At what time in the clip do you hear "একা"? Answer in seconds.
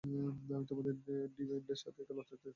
2.01-2.13